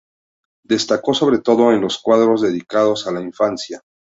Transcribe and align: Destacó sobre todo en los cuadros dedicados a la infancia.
Destacó 0.65 1.13
sobre 1.13 1.37
todo 1.37 1.71
en 1.73 1.81
los 1.81 1.99
cuadros 1.99 2.41
dedicados 2.41 3.05
a 3.05 3.11
la 3.11 3.21
infancia. 3.21 3.83